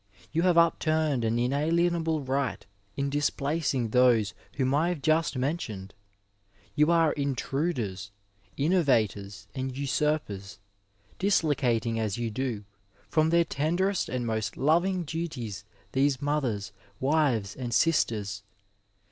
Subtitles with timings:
[0.33, 2.65] Tou have upturned an inalienable right
[2.97, 5.93] in displacing those whom I have just mentioned.
[6.75, 8.09] Tou are intruders,
[8.57, 10.57] innovators, and usurpers,
[11.19, 12.63] dislocating, as you do,
[13.09, 18.41] from their tenderest and most loving duties these mothers, wives and sisters.